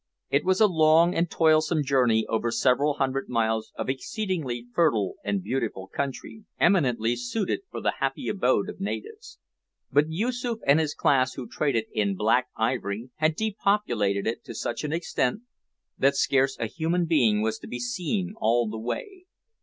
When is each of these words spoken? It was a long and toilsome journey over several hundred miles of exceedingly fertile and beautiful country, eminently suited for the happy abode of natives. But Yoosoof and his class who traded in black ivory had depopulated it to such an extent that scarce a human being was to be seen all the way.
It 0.31 0.43
was 0.43 0.59
a 0.59 0.65
long 0.65 1.13
and 1.13 1.29
toilsome 1.29 1.83
journey 1.83 2.25
over 2.27 2.49
several 2.49 2.95
hundred 2.95 3.29
miles 3.29 3.71
of 3.75 3.87
exceedingly 3.87 4.65
fertile 4.73 5.17
and 5.23 5.43
beautiful 5.43 5.89
country, 5.89 6.43
eminently 6.59 7.15
suited 7.15 7.59
for 7.69 7.81
the 7.81 7.93
happy 7.99 8.27
abode 8.27 8.67
of 8.67 8.79
natives. 8.79 9.37
But 9.91 10.07
Yoosoof 10.09 10.57
and 10.65 10.79
his 10.79 10.95
class 10.95 11.33
who 11.35 11.47
traded 11.47 11.85
in 11.93 12.15
black 12.15 12.47
ivory 12.57 13.11
had 13.17 13.35
depopulated 13.35 14.25
it 14.25 14.43
to 14.45 14.55
such 14.55 14.83
an 14.83 14.91
extent 14.91 15.41
that 15.99 16.15
scarce 16.15 16.57
a 16.57 16.65
human 16.65 17.05
being 17.05 17.41
was 17.43 17.59
to 17.59 17.67
be 17.67 17.77
seen 17.79 18.33
all 18.41 18.67
the 18.67 18.79
way. 18.79 19.25